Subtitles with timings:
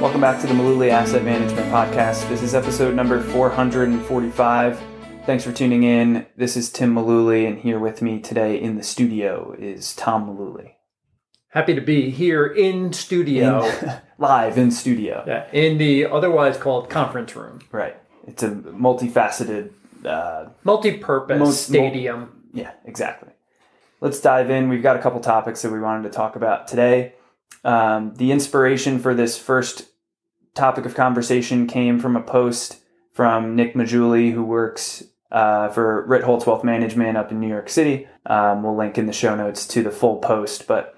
[0.00, 2.28] Welcome back to the Mullooly Asset Management Podcast.
[2.28, 4.80] This is episode number 445.
[5.26, 6.24] Thanks for tuning in.
[6.36, 10.72] This is Tim Mullooly, and here with me today in the studio is Tom Mullooly.
[11.48, 15.24] Happy to be here in studio, In- live in studio.
[15.26, 17.96] yeah, in the otherwise called conference room, Right.
[18.26, 19.70] It's a multifaceted.
[20.04, 22.44] Uh, multi-purpose Mul- stadium.
[22.54, 23.32] yeah, exactly.
[24.00, 24.68] Let's dive in.
[24.68, 27.14] We've got a couple topics that we wanted to talk about today.
[27.64, 29.88] Um, the inspiration for this first
[30.54, 32.80] topic of conversation came from a post
[33.12, 38.06] from Nick Maggiulli, who works uh, for Ritholtz Wealth Management up in New York City.
[38.26, 40.96] Um, we'll link in the show notes to the full post, but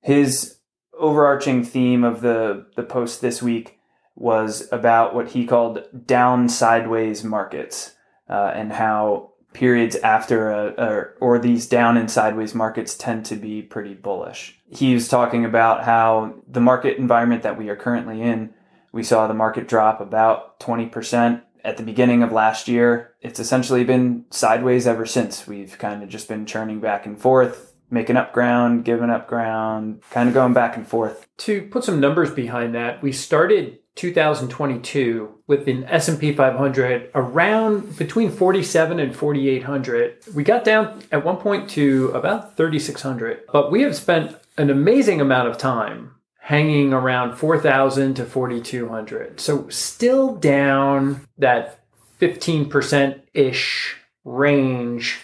[0.00, 0.58] his
[0.96, 3.78] overarching theme of the the post this week
[4.14, 7.96] was about what he called down sideways markets
[8.30, 13.36] uh, and how periods after a, or, or these down and sideways markets tend to
[13.36, 14.58] be pretty bullish.
[14.70, 18.52] He was talking about how the market environment that we are currently in,
[18.92, 23.14] we saw the market drop about 20% at the beginning of last year.
[23.20, 25.46] It's essentially been sideways ever since.
[25.46, 30.02] We've kind of just been churning back and forth, making up ground, giving up ground,
[30.10, 31.26] kind of going back and forth.
[31.38, 38.30] To put some numbers behind that, we started 2022 with an S&P 500 around between
[38.30, 40.18] 47 and 4800.
[40.34, 45.20] We got down at one point to about 3600, but we have spent an amazing
[45.20, 49.40] amount of time hanging around 4000 to 4200.
[49.40, 51.80] So still down that
[52.20, 55.20] 15% ish range,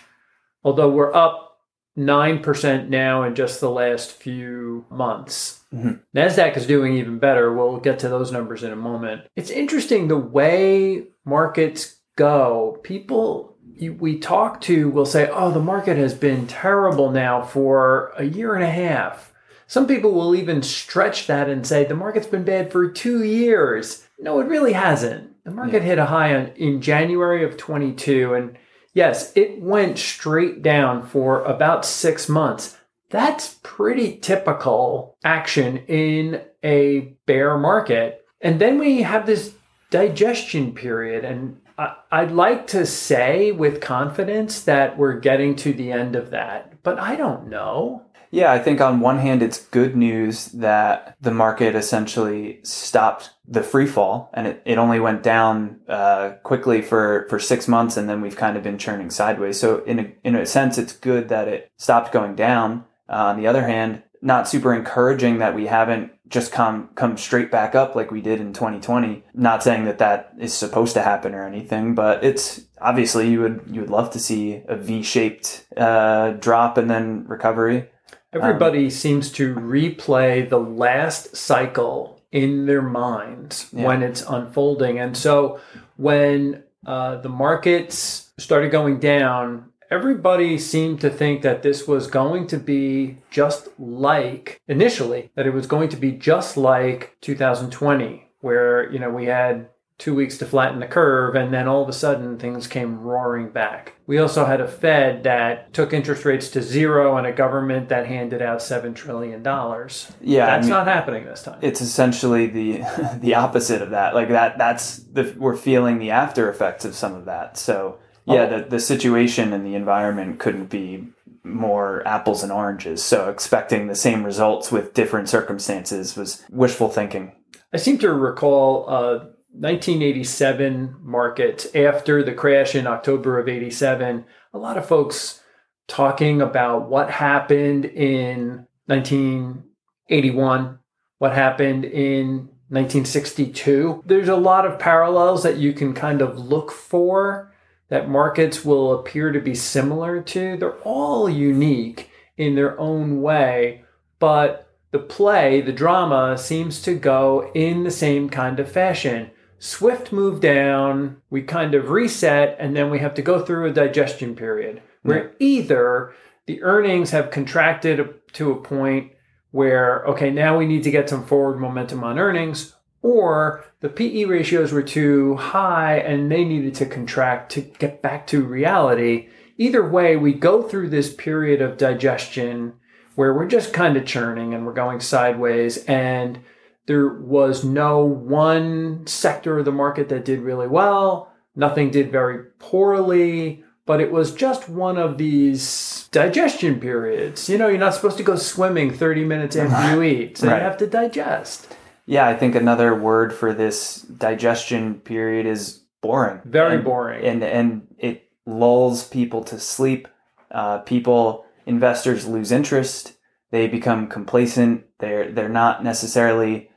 [0.64, 1.52] although we're up
[1.98, 5.61] 9% now in just the last few months.
[5.75, 6.01] Mhm.
[6.15, 7.53] NASDAQ is doing even better.
[7.53, 9.23] We'll get to those numbers in a moment.
[9.37, 12.79] It's interesting the way markets go.
[12.83, 13.53] People
[13.98, 18.55] we talk to will say, oh, the market has been terrible now for a year
[18.55, 19.33] and a half.
[19.67, 24.07] Some people will even stretch that and say the market's been bad for two years.
[24.20, 25.31] No, it really hasn't.
[25.45, 28.57] The market hit a high in January of 22, and
[28.92, 32.77] yes, it went straight down for about six months.
[33.11, 38.25] That's pretty typical action in a bear market.
[38.41, 39.55] And then we have this
[39.91, 41.25] digestion period.
[41.25, 46.31] And I, I'd like to say with confidence that we're getting to the end of
[46.31, 48.02] that, but I don't know.
[48.31, 53.63] Yeah, I think on one hand, it's good news that the market essentially stopped the
[53.63, 58.08] free fall and it, it only went down uh, quickly for, for six months and
[58.08, 59.58] then we've kind of been churning sideways.
[59.58, 62.85] So, in a, in a sense, it's good that it stopped going down.
[63.08, 67.51] Uh, on the other hand, not super encouraging that we haven't just come come straight
[67.51, 69.23] back up like we did in 2020.
[69.35, 73.64] Not saying that that is supposed to happen or anything, but it's obviously you would
[73.70, 77.91] you would love to see a V-shaped uh, drop and then recovery.
[78.33, 83.87] Everybody seems to replay the last cycle in their minds Yeah.
[83.87, 84.98] when it's unfolding.
[84.98, 85.61] And so
[85.97, 92.47] when uh, the markets started going down, everybody seemed to think that this was going
[92.48, 98.91] to be just like initially, that it was going to be just like 2020, where,
[98.91, 101.92] you know, we had two weeks to flatten the curve, and then all of a
[101.92, 103.95] sudden things came roaring back.
[104.07, 108.07] We also had a Fed that took interest rates to zero and a government that
[108.07, 109.42] handed out $7 trillion.
[109.45, 111.58] Yeah, I That's mean- not happening this time.
[111.63, 112.83] it's essentially the
[113.20, 114.14] the opposite of that.
[114.14, 117.57] Like that that's the we're feeling the after effects of some of that.
[117.57, 118.58] So yeah, Oh.
[118.58, 121.08] the the situation and the environment couldn't be
[121.45, 123.02] more apples and oranges.
[123.05, 127.33] So expecting the same results with different circumstances was wishful thinking.
[127.73, 134.25] I seem to recall uh, 1987 market after the crash in October of 87.
[134.55, 135.40] A lot of folks
[135.87, 140.79] talking about what happened in 1981,
[141.19, 144.02] what happened in 1962.
[144.06, 147.52] There's a lot of parallels that you can kind of look for
[147.88, 150.56] that markets will appear to be similar to.
[150.56, 152.08] They're all unique
[152.38, 153.84] in their own way,
[154.19, 159.31] but the play, the drama, seems to go in the same kind of fashion.
[159.64, 163.73] Swift move down, we kind of reset, and then we have to go through a
[163.73, 166.12] digestion period where either
[166.47, 169.12] the earnings have contracted to a point
[169.53, 174.25] where, okay, now we need to get some forward momentum on earnings, or the PE
[174.25, 179.29] ratios were too high and they needed to contract to get back to reality.
[179.59, 182.73] Either way, we go through this period of digestion
[183.14, 186.41] where we're just kind of churning and we're going sideways and
[186.87, 192.44] there was no one sector of the market that did really well nothing did very
[192.58, 197.49] poorly but it was just one of these digestion periods.
[197.49, 200.58] You know, you're not supposed to go swimming 30 minutes after you eat, so Right.
[200.58, 201.67] you have to digest.
[202.06, 206.40] Yeah, I think another word for this digestion period is boring.
[206.44, 207.25] Very And- boring.
[207.25, 210.06] and and it lulls people to sleep.
[210.52, 213.14] Uh, people, investors lose interest.
[213.50, 214.85] They become complacent.
[215.00, 216.70] They're they're not necessarily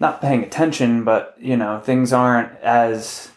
[0.00, 3.30] not paying attention, but you know things aren't as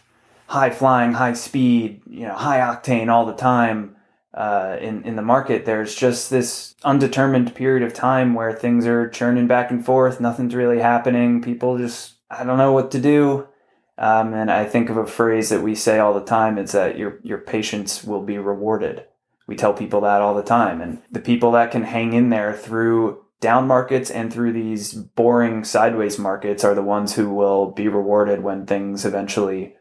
[0.46, 3.96] high flying, high speed, you know, high octane all the time.
[4.32, 9.08] Uh, in in the market, there's just this undetermined period of time where things are
[9.08, 10.20] churning back and forth.
[10.20, 11.40] Nothing's really happening.
[11.40, 13.46] People just I don't know what to do.
[13.96, 16.98] Um, and I think of a phrase that we say all the time is that
[16.98, 19.04] your your patience will be rewarded.
[19.46, 22.54] We tell people that all the time, and the people that can hang in there
[22.54, 27.88] through down markets and through these boring sideways markets are the ones who will be
[27.88, 29.74] rewarded when things eventually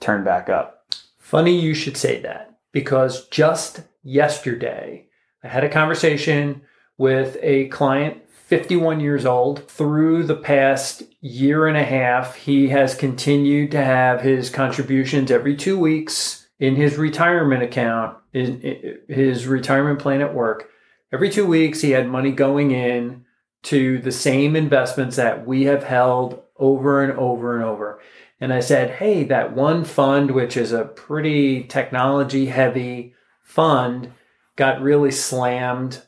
[0.00, 0.84] turn back up.
[1.18, 5.06] Funny you should say that because just yesterday
[5.42, 6.62] I had a conversation
[6.98, 9.68] with a client, 51 years old.
[9.68, 15.56] Through the past year and a half, he has continued to have his contributions every
[15.56, 20.70] two weeks in his retirement account, in his retirement plan at work.
[21.12, 23.24] Every two weeks, he had money going in
[23.64, 28.00] to the same investments that we have held over and over and over.
[28.40, 34.12] And I said, hey, that one fund, which is a pretty technology heavy fund,
[34.56, 36.02] got really slammed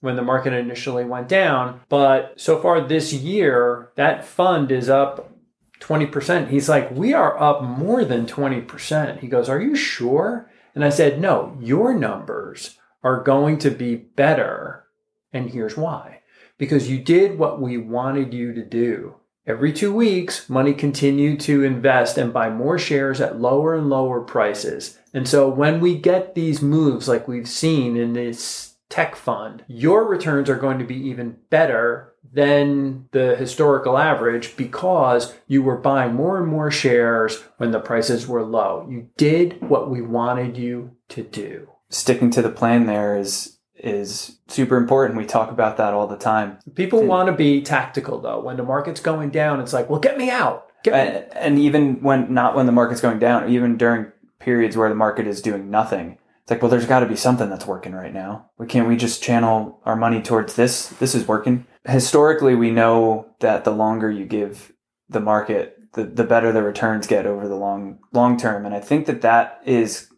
[0.00, 1.80] when the market initially went down.
[1.88, 5.32] But so far this year, that fund is up
[5.80, 6.48] 20%.
[6.48, 9.20] He's like, we are up more than 20%.
[9.20, 10.50] He goes, are you sure?
[10.74, 14.84] And I said, no, your numbers are going to be better.
[15.32, 16.20] And here's why
[16.58, 19.16] because you did what we wanted you to do.
[19.44, 24.20] Every two weeks, money continued to invest and buy more shares at lower and lower
[24.20, 24.96] prices.
[25.12, 30.04] And so when we get these moves like we've seen in this tech fund, your
[30.04, 36.14] returns are going to be even better than the historical average because you were buying
[36.14, 38.86] more and more shares when the prices were low.
[38.88, 41.68] You did what we wanted you to do.
[41.92, 45.18] Sticking to the plan there is is super important.
[45.18, 46.58] We talk about that all the time.
[46.74, 48.40] People want to be tactical though.
[48.40, 50.68] When the market's going down, it's like, well, get me out.
[50.84, 54.76] Get me and, and even when not when the market's going down, even during periods
[54.76, 57.66] where the market is doing nothing, it's like, well, there's got to be something that's
[57.66, 58.50] working right now.
[58.58, 60.88] We can't we just channel our money towards this?
[60.88, 61.66] This is working.
[61.86, 64.72] Historically, we know that the longer you give
[65.08, 68.64] the market, the the better the returns get over the long long term.
[68.64, 70.08] And I think that that is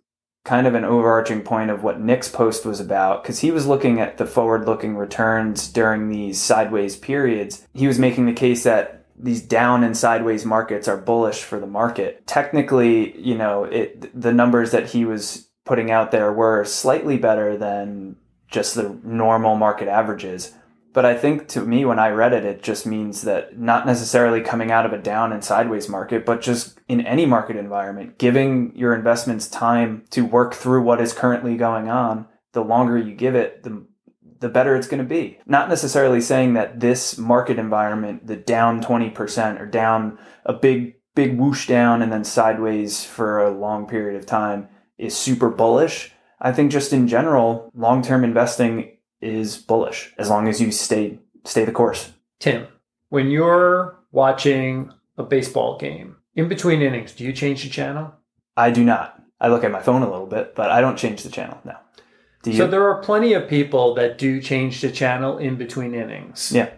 [0.44, 3.99] kind of an overarching point of what Nick's post was about because he was looking
[3.99, 7.67] at the forward looking returns during these sideways periods.
[7.73, 11.67] He was making the case that these down and sideways markets are bullish for the
[11.67, 12.26] market.
[12.26, 17.56] Technically, you know, it the numbers that he was putting out there were slightly better
[17.56, 18.17] than
[18.49, 20.52] just the normal market averages.
[20.94, 24.41] But I think to me, when I read it, it just means that not necessarily
[24.41, 28.73] coming out of a down and sideways market, but just in any market environment, giving
[28.76, 32.26] your investments time to work through what is currently going on.
[32.52, 33.85] The longer you give it, the
[34.38, 35.38] the better it's going to be.
[35.46, 41.38] Not necessarily saying that this market environment, the down 20% or down a big, big
[41.38, 44.69] whoosh down and then sideways for a long period of time
[44.99, 46.12] is super bullish.
[46.40, 48.94] I think just in general, long term investing
[49.25, 52.12] is bullish as long as you stay stay the course.
[52.38, 52.66] Tim,
[53.09, 58.12] when you're watching a baseball game, in between innings, do you change the channel?
[58.57, 59.21] I do not.
[59.40, 61.59] I look at my phone a little bit, but I don't change the channel.
[61.64, 61.76] No.
[62.43, 62.57] Do you?
[62.57, 66.52] So there are plenty of people that do change the channel in between innings.
[66.52, 66.71] Yeah.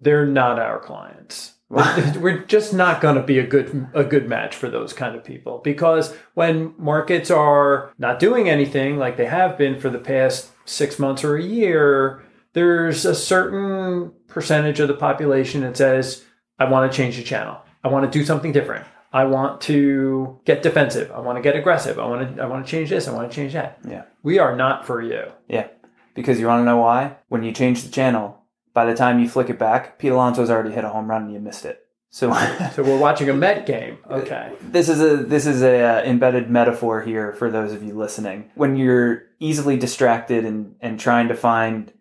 [0.00, 1.54] They're not our clients.
[1.68, 5.24] We're, just not going to be a good a good match for those kind of
[5.24, 10.50] people because when markets are not doing anything like they have been for the past
[10.64, 16.24] 6 months or a year, there's a certain percentage of the population that says
[16.58, 17.58] I want to change the channel.
[17.82, 18.86] I want to do something different.
[19.12, 21.12] I want to get defensive.
[21.12, 21.98] I want to get aggressive.
[21.98, 23.06] I want to I want to change this.
[23.06, 23.78] I want to change that.
[23.88, 24.04] Yeah.
[24.22, 25.30] We are not for you.
[25.48, 25.68] Yeah.
[26.14, 27.16] Because you want to know why?
[27.28, 28.40] When you change the channel,
[28.72, 31.32] by the time you flick it back, Pete Alonso's already hit a home run and
[31.32, 31.83] you missed it.
[32.14, 32.32] So
[32.74, 33.98] So we're watching a Met game.
[34.08, 34.52] Okay.
[34.60, 38.52] this is a this is a uh, embedded metaphor here for those of you listening.
[38.54, 41.92] When you're easily distracted and and trying to find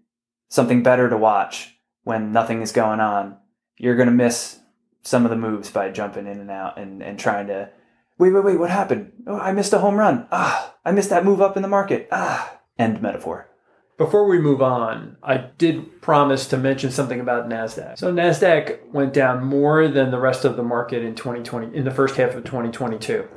[0.50, 3.38] something better to watch when nothing is going on,
[3.78, 4.60] you're going to miss
[5.02, 7.72] some of the moves by jumping in and out and and trying to
[8.20, 9.14] wait wait wait what happened?
[9.26, 10.28] Oh, I missed a home run.
[10.32, 12.08] Ah, I missed that move up in the market.
[12.12, 13.50] Ah, end metaphor.
[13.98, 18.00] Before we move on, I did promise to mention something about Nasdaq.
[18.00, 21.92] So Nasdaq went down more than the rest of the market in 2020 in the
[21.92, 23.28] first half of 2022.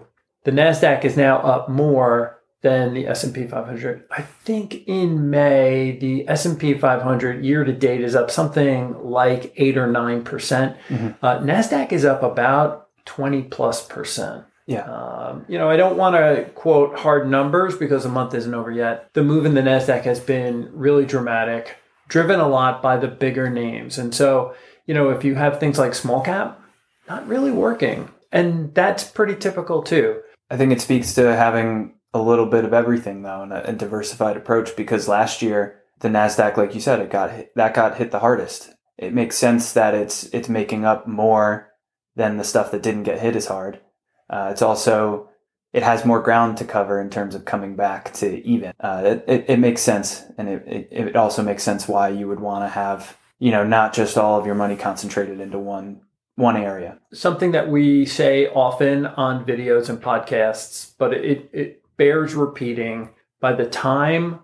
[0.45, 4.05] The Nasdaq is now up more than the S&P 500.
[4.11, 9.77] I think in May the S&P 500 year to date is up something like 8
[9.77, 10.25] or 9%.
[10.25, 14.45] percent uh, Nasdaq is up about 20 plus percent.
[14.67, 14.83] Yeah.
[14.83, 18.71] Um, you know, I don't want to quote hard numbers because the month isn't over
[18.71, 19.09] yet.
[19.15, 21.77] The move in the NASDAQ has been really dramatic,
[22.09, 23.97] driven a lot by the bigger names.
[23.97, 24.55] And so,
[24.87, 26.61] you know, if you have things like small cap,
[27.09, 28.09] not really working.
[28.33, 30.21] And that's pretty typical too.
[30.51, 34.37] I think it speaks to having a little bit of everything though, and a, diversified
[34.37, 34.75] approach.
[34.75, 38.19] Because last year the Nasdaq, like you said, it got hit, that got hit the
[38.19, 38.73] hardest.
[38.99, 41.71] It makes sense that it's it's making up more
[42.17, 43.81] than the stuff that didn't get hit as hard.
[44.29, 45.29] Uh, it's also
[45.73, 48.73] it has more ground to cover in terms of coming back to even.
[48.81, 52.41] Uh, it, it, makes sense, and it, it, it also makes sense why you would
[52.41, 56.01] want to have you know not just all of your money concentrated into one
[56.37, 56.99] one area.
[57.13, 63.11] Something that we say often on videos and podcasts, but it, it bears repeating.
[63.41, 64.41] By the time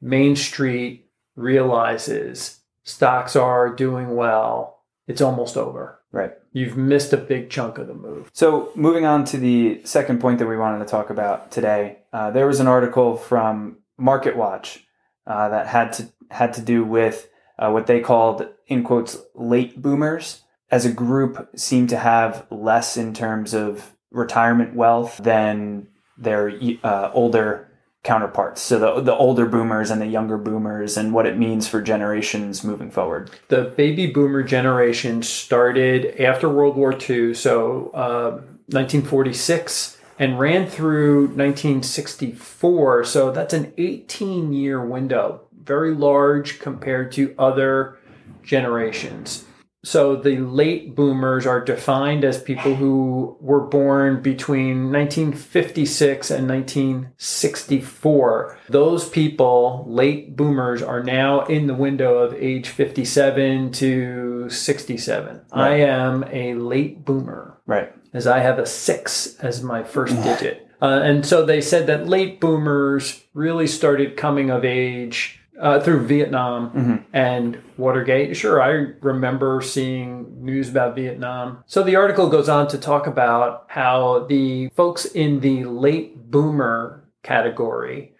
[0.00, 6.00] Main Street realizes stocks are doing well, it's almost over.
[6.12, 6.32] Right.
[6.52, 8.30] You've missed a big chunk of the move.
[8.32, 12.30] So, moving on to the second point that we wanted to talk about today, uh,
[12.32, 14.84] there was an article from Market Watch
[15.26, 17.28] uh, that had to had to do with
[17.58, 20.42] uh, what they called, in quotes, late boomers.
[20.70, 26.52] As a group, seem to have less in terms of retirement wealth than their
[26.84, 27.69] uh, older
[28.02, 28.62] counterparts.
[28.62, 32.64] So the the older boomers and the younger boomers, and what it means for generations
[32.64, 33.30] moving forward.
[33.48, 38.30] The baby boomer generation started after World War II, so uh,
[38.68, 43.04] 1946, and ran through 1964.
[43.04, 47.98] So that's an 18 year window, very large compared to other
[48.42, 49.44] generations.
[49.82, 58.58] So the late boomers are defined as people who were born between 1956 and 1964.
[58.68, 65.36] Those people, late boomers, are now in the window of age 57 to 67.
[65.36, 65.44] Right.
[65.52, 67.56] I am a late boomer.
[67.66, 67.90] Right.
[68.12, 70.66] As I have a six as my first digit.
[70.82, 76.06] Uh, and so they said that late boomers really started coming of age uh, through
[76.06, 76.96] Vietnam mm-hmm.
[77.12, 78.36] and Watergate.
[78.36, 81.62] Sure, I remember seeing news about Vietnam.
[81.66, 87.04] So the article goes on to talk about how the folks in the late boomer
[87.22, 88.14] category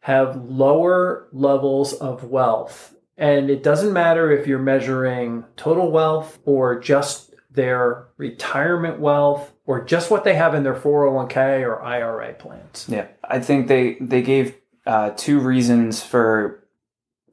[0.00, 2.94] have lower levels of wealth.
[3.16, 9.82] And it doesn't matter if you're measuring total wealth or just their retirement wealth or
[9.82, 12.86] just what they have in their 401k or IRA plans.
[12.88, 16.63] Yeah, I think they they gave uh, two reasons for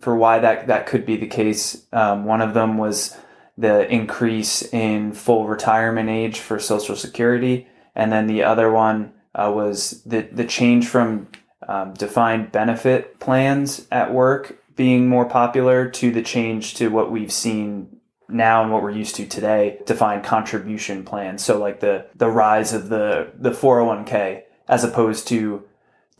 [0.01, 1.85] for why that that could be the case.
[1.93, 3.17] Um, one of them was
[3.57, 9.51] the increase in full retirement age for Social Security, and then the other one uh,
[9.53, 11.27] was the the change from
[11.67, 17.31] um, defined benefit plans at work being more popular to the change to what we've
[17.31, 22.29] seen now and what we're used to today defined contribution plans so like the the
[22.29, 25.63] rise of the the 401k as opposed to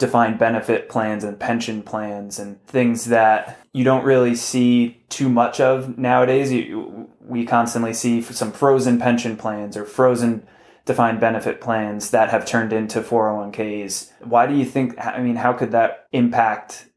[0.01, 5.62] defined benefit plans and pension plans and things that you don't really see too much
[5.62, 6.51] of nowadays.
[6.51, 10.46] You, we constantly see some frozen pension plans or frozen
[10.86, 14.12] defined benefit plans that have turned into 401ks.
[14.22, 16.88] Why do you think, I mean, how could that impact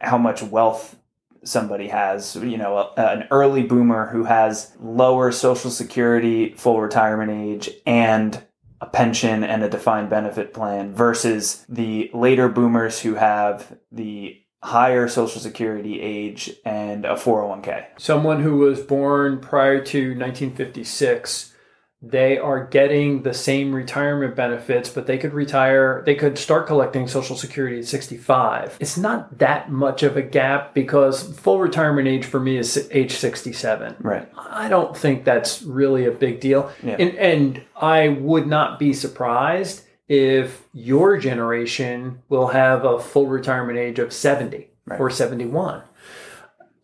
[0.00, 0.96] how much wealth
[1.42, 2.36] somebody has?
[2.36, 8.40] You know, a, an early boomer who has lower social security, full retirement age, and
[8.80, 15.06] a pension and a defined benefit plan versus the later boomers who have the higher
[15.08, 17.86] social security age and a 401k.
[17.98, 21.54] Someone who was born prior to 1956
[22.02, 27.08] they are getting the same retirement benefits, but they could retire, they could start collecting
[27.08, 28.76] Social Security at 65.
[28.80, 33.12] It's not that much of a gap because full retirement age for me is age
[33.12, 33.96] 67.
[34.00, 34.30] Right.
[34.36, 36.70] I don't think that's really a big deal.
[36.82, 36.96] Yeah.
[36.98, 43.78] And, and I would not be surprised if your generation will have a full retirement
[43.78, 45.00] age of 70 right.
[45.00, 45.82] or 71.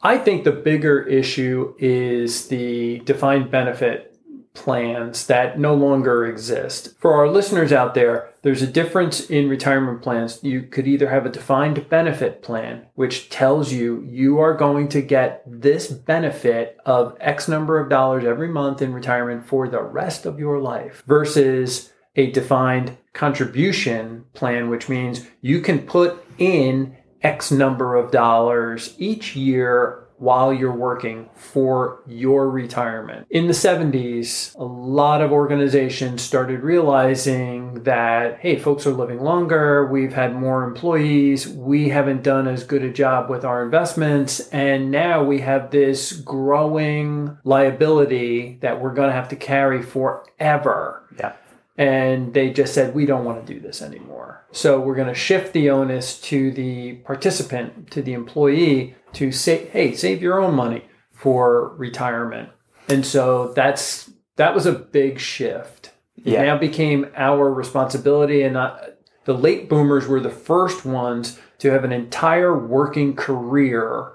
[0.02, 4.11] I think the bigger issue is the defined benefit
[4.54, 6.94] plans that no longer exist.
[6.98, 10.38] For our listeners out there, there's a difference in retirement plans.
[10.42, 15.00] You could either have a defined benefit plan, which tells you you are going to
[15.00, 20.26] get this benefit of X number of dollars every month in retirement for the rest
[20.26, 27.50] of your life, versus a defined contribution plan, which means you can put in X
[27.50, 33.26] number of dollars each year while you're working for your retirement.
[33.28, 39.84] In the 70s, a lot of organizations started realizing that, hey, folks are living longer,
[39.84, 44.92] we've had more employees, we haven't done as good a job with our investments, and
[44.92, 51.02] now we have this growing liability that we're going to have to carry forever.
[51.18, 51.32] Yeah.
[51.78, 54.44] And they just said, we don't want to do this anymore.
[54.52, 59.66] So we're going to shift the onus to the participant, to the employee, to say,
[59.68, 62.50] hey, save your own money for retirement.
[62.88, 65.92] And so that's that was a big shift.
[66.18, 66.42] It Yeah.
[66.42, 68.76] now became our responsibility, and uh,
[69.24, 74.12] the late boomers were the first ones to have an entire working career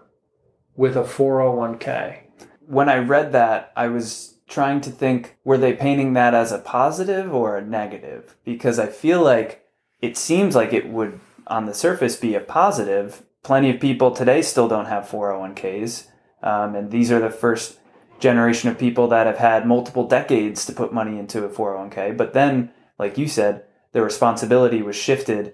[0.75, 2.19] with a 401k.
[2.67, 6.59] When I read that, I was trying to think were they painting that as a
[6.59, 8.35] positive or a negative?
[8.43, 9.65] Because I feel like
[10.01, 13.23] it seems like it would, on the surface, be a positive.
[13.43, 16.07] Plenty of people today still don't have 401ks.
[16.43, 17.79] Um, and these are the first
[18.19, 22.15] generation of people that have had multiple decades to put money into a 401k.
[22.15, 25.53] But then, like you said, the responsibility was shifted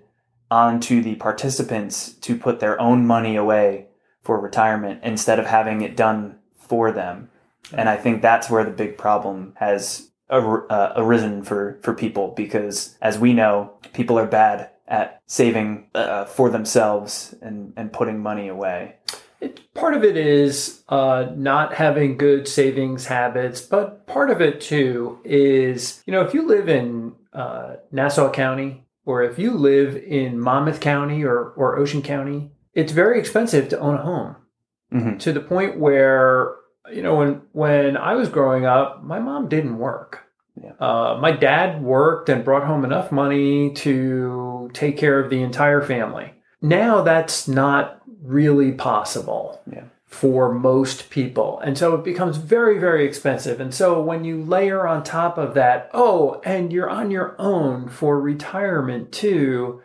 [0.50, 3.88] onto the participants to put their own money away
[4.22, 7.30] for retirement instead of having it done for them.
[7.72, 12.34] And I think that's where the big problem has ar- uh, arisen for, for people
[12.36, 18.20] because, as we know, people are bad at saving uh, for themselves and, and putting
[18.20, 18.96] money away.
[19.40, 24.62] It, part of it is uh, not having good savings habits, but part of it
[24.62, 29.96] too is, you know, if you live in uh, Nassau County or if you live
[29.98, 34.36] in Monmouth County or, or Ocean County, it's very expensive to own a home
[34.94, 35.20] Mhm.
[35.22, 36.56] to the point where,
[36.94, 40.22] you know, when, when I was growing up, my mom didn't work.
[40.62, 40.74] Yeah.
[40.80, 45.82] Uh, my dad worked and brought home enough money to take care of the entire
[45.82, 46.34] family.
[46.62, 49.84] Now that's not really possible Yeah.
[50.06, 51.60] for most people.
[51.60, 53.60] And so it becomes very, very expensive.
[53.60, 57.90] And so when you layer on top of that, oh, and you're on your own
[57.90, 59.82] for retirement too,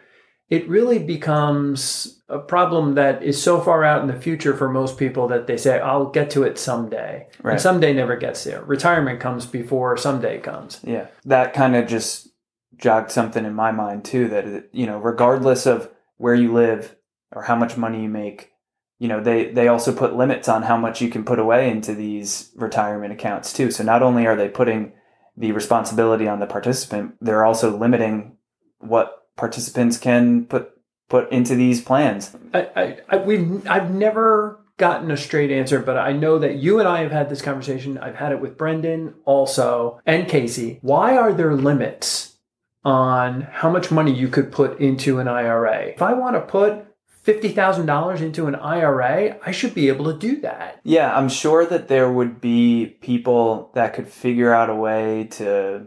[0.50, 4.98] it really becomes a problem that is so far out in the future for most
[4.98, 7.26] people that they say, I'll get to it someday.
[7.42, 7.52] Right.
[7.52, 8.62] And someday never gets there.
[8.62, 10.80] Retirement comes before someday comes.
[10.84, 12.28] Yeah, that kind of just
[12.76, 14.28] jogged something in my mind too.
[14.28, 16.96] That it- you know, regardless of where you live
[17.32, 18.52] or how much money you make,
[18.98, 21.94] you know, they they also put limits on how much you can put away into
[21.94, 23.70] these retirement accounts too.
[23.70, 24.92] So not only are they putting
[25.36, 28.36] the responsibility on the participant, they're also limiting
[28.80, 30.72] what participants can put
[31.08, 32.36] put into these plans.
[32.52, 36.78] I, I, I we've I've never gotten a straight answer, but I know that you
[36.78, 37.98] and I have had this conversation.
[37.98, 40.78] I've had it with Brendan also and Casey.
[40.82, 42.36] Why are there limits
[42.84, 45.86] on how much money you could put into an IRA?
[45.86, 46.86] If I want to put
[47.22, 50.80] fifty thousand dollars into an IRA, I should be able to do that.
[50.84, 55.86] Yeah, I'm sure that there would be people that could figure out a way to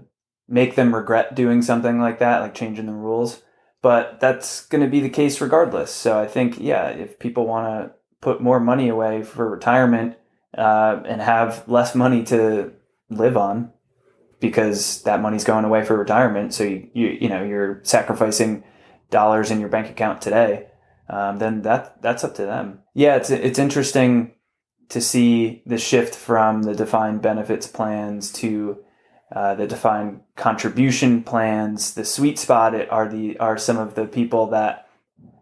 [0.52, 3.42] make them regret doing something like that, like changing the rules.
[3.82, 5.92] But that's going to be the case regardless.
[5.92, 10.18] So I think, yeah, if people want to put more money away for retirement
[10.56, 12.74] uh, and have less money to
[13.10, 13.72] live on,
[14.40, 18.64] because that money's going away for retirement, so you you, you know you're sacrificing
[19.10, 20.68] dollars in your bank account today,
[21.10, 22.80] um, then that that's up to them.
[22.94, 24.34] Yeah, it's it's interesting
[24.90, 28.84] to see the shift from the defined benefits plans to
[29.32, 31.94] uh, the defined contribution plans.
[31.94, 34.90] The sweet spot are the are some of the people that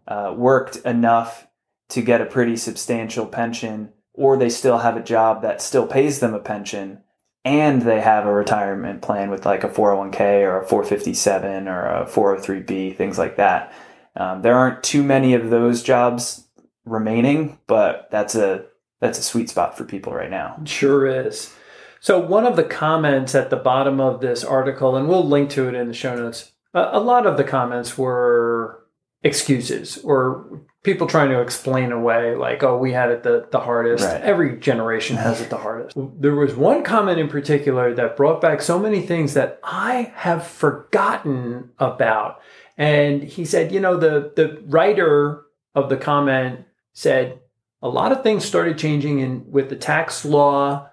[0.06, 1.46] uh, worked enough
[1.90, 6.20] to get a pretty substantial pension, or they still have a job that still pays
[6.20, 7.02] them a pension,
[7.44, 12.06] and they have a retirement plan with like a 401k or a 457 or a
[12.06, 13.72] 403b, things like that.
[14.16, 16.46] Um, there aren't too many of those jobs
[16.84, 18.66] remaining, but that's a
[19.00, 20.60] that's a sweet spot for people right now.
[20.64, 21.52] Sure is.
[22.00, 25.68] So one of the comments at the bottom of this article, and we'll link to
[25.68, 26.52] it in the show notes.
[26.74, 28.86] A a lot of the comments were
[29.22, 34.04] excuses or people trying to explain away, like, "Oh, we had it the, the hardest."
[34.04, 34.20] Right.
[34.22, 35.96] Every generation has it the hardest.
[35.96, 40.46] There was one comment in particular that brought back so many things that I have
[40.46, 42.40] forgotten about.
[42.78, 45.42] And he said, you know, the the writer
[45.74, 47.40] of the comment said
[47.82, 50.89] a lot of things started changing in with the tax law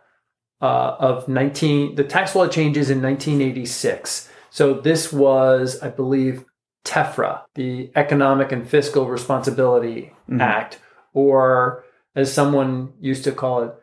[0.61, 6.45] uh, of 19 the tax law changes in 1986 so this was i believe
[6.85, 10.41] tefra the economic and fiscal responsibility Mhm.
[10.41, 10.79] act
[11.13, 11.83] or
[12.15, 13.75] as someone used to call it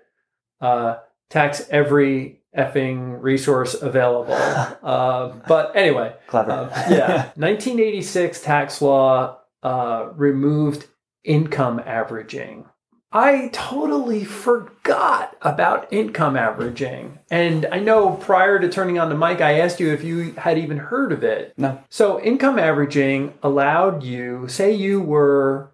[0.60, 0.96] uh,
[1.30, 4.32] tax every effing resource available
[4.82, 6.50] uh, but anyway Clever.
[6.52, 10.87] uh, yeah 1986 tax law uh, removed
[11.24, 12.66] income averaging.
[13.14, 17.20] I totally forgot about income averaging.
[17.31, 20.59] And I know prior to turning on the mic, I asked you if you had
[20.59, 21.55] even heard of it.
[21.57, 21.81] No.
[21.90, 25.70] So, income averaging allowed you, say you were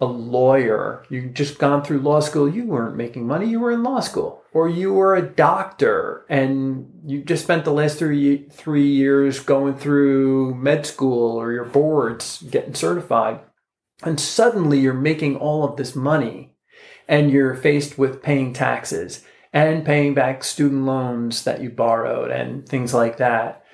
[0.00, 3.82] a lawyer, you just gone through law school, you weren't making money, you were in
[3.82, 4.42] law school.
[4.54, 9.76] Or you were a doctor and you just spent the last three, three years going
[9.76, 13.40] through med school or your boards getting certified.
[14.02, 16.49] And suddenly you're making all of this money
[17.10, 22.66] and you're faced with paying taxes and paying back student loans that you borrowed and
[22.66, 23.64] things like that.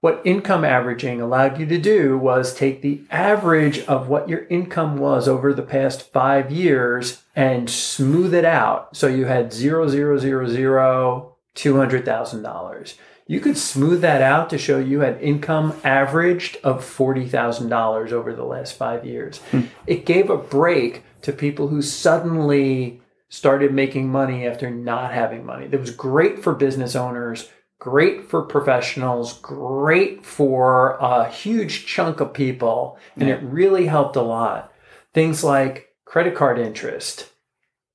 [0.00, 4.96] What income averaging allowed you to do was take the average of what your income
[4.96, 8.96] was over the past five years and smooth it out.
[8.96, 12.94] So you had zero, zero, zero, zero, $200,000.
[13.26, 18.44] You could smooth that out to show you had income averaged of $40,000 over the
[18.44, 19.38] last five years.
[19.50, 19.62] Hmm.
[19.86, 25.66] It gave a break to people who suddenly started making money after not having money.
[25.66, 32.32] That was great for business owners, great for professionals, great for a huge chunk of
[32.32, 33.34] people, and Yeah.
[33.36, 34.72] it really helped a lot.
[35.12, 37.30] Things like credit card interest,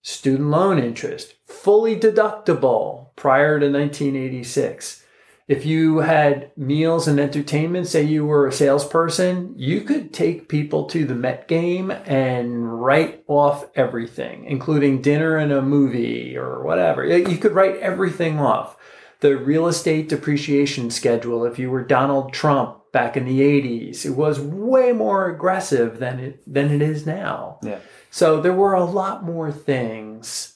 [0.01, 5.02] student loan interest, fully deductible prior to 1986
[5.47, 10.85] if you had meals and entertainment, say you were a salesperson, you could take people
[10.85, 17.05] to the Met game and write off everything, including dinner and a movie or whatever.
[17.05, 18.77] You could write everything off.
[19.19, 24.11] The real estate depreciation schedule, if you were Donald Trump back in the 80s, it
[24.11, 27.59] was way more aggressive than it than it is now.
[27.63, 27.79] Yeah.
[28.11, 30.52] So there were a lot more things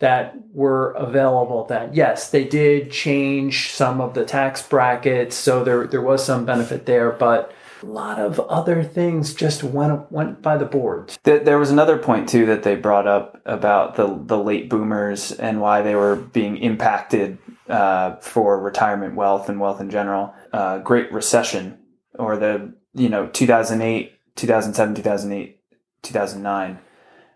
[0.00, 1.90] that were available then.
[1.92, 6.86] Yes, they did change some of the tax brackets, so there there was some benefit
[6.86, 11.18] there, but a lot of other things just went went by the boards.
[11.22, 15.60] There was another point too that they brought up about the the late boomers and
[15.60, 20.34] why they were being impacted uh, for retirement wealth and wealth in general.
[20.52, 21.78] Uh, Great Recession
[22.18, 25.60] or the you know 2008, 2007, 2008,
[26.02, 26.78] 2009,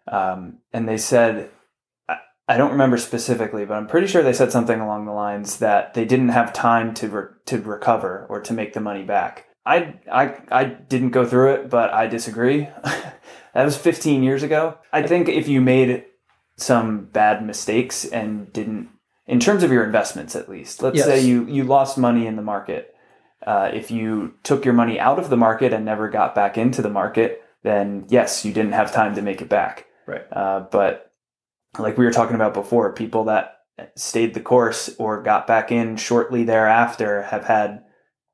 [0.09, 1.51] um, and they said.
[2.49, 5.95] I- don't remember specifically, but I'm pretty sure they said something along the lines that
[5.95, 9.47] they didn't have time to re- to recover or to make the money back.
[9.67, 12.69] I I I didn't go through it, but I disagree.
[13.55, 14.79] that was 15 years ago.
[14.93, 16.05] I think if you made
[16.57, 18.89] some bad mistakes and didn't,
[19.27, 21.07] in terms of your investments at least, let's Yes.
[21.07, 22.95] say you you lost money in the market.
[23.47, 26.81] Uh, if you took your money out of the market and never got back into
[26.83, 29.87] the market, then yes, you didn't have time to make it back.
[30.07, 30.25] Right.
[30.33, 31.11] Uh, but
[31.79, 33.59] like we were talking about before, people that
[33.97, 37.85] stayed the course or got back in shortly thereafter have had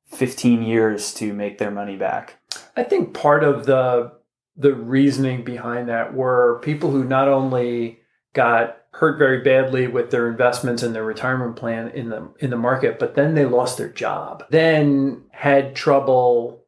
[0.09, 2.37] 15 years to make their money back.
[2.75, 4.13] I think part of the
[4.57, 7.99] the reasoning behind that were people who not only
[8.33, 12.57] got hurt very badly with their investments and their retirement plan in the in the
[12.57, 14.43] market, but then they lost their job.
[14.49, 16.65] Then had trouble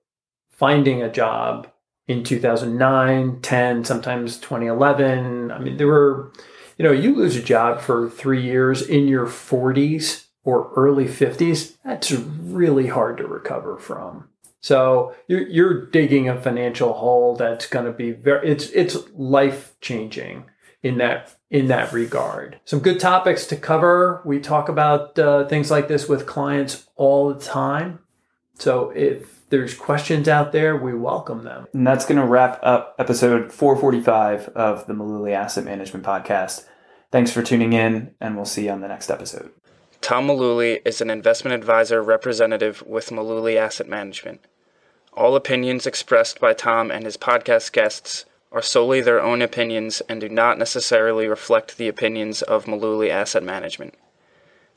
[0.52, 1.68] finding a job
[2.08, 5.52] in 2009, 10, sometimes 2011.
[5.52, 6.32] I mean, there were
[6.78, 11.76] you know, you lose a job for 3 years in your 40s or early 50s,
[11.84, 14.28] that's really hard to recover from.
[14.64, 19.76] So you're, you're digging a financial hole that's going to be very it's it's life
[19.82, 20.46] changing
[20.82, 22.60] in that in that regard.
[22.64, 24.22] Some good topics to cover.
[24.26, 28.00] We talk about uh, things like this with clients all the time.
[28.64, 31.68] So if there's questions out there, we welcome them.
[31.74, 36.66] And that's going to wrap up episode 445 of the Mullooly Asset Management Podcast.
[37.12, 39.52] Thanks for tuning in, and we'll see you on the next episode.
[40.00, 44.40] Tom Mullooly is an investment advisor representative with Mullooly Asset Management.
[45.12, 48.24] All opinions expressed by Tom and his podcast guests
[48.54, 53.44] are solely their own opinions and do not necessarily reflect the opinions of Mullooly Asset
[53.44, 53.96] Management.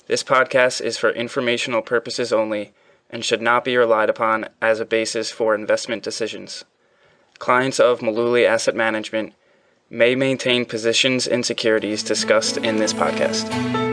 [0.08, 2.74] This podcast is for informational purposes only
[3.10, 6.64] and should not be relied upon as a basis for investment decisions.
[7.38, 9.34] Clients of Mullooly Asset Management
[9.90, 13.85] may maintain positions in securities discussed in this podcast.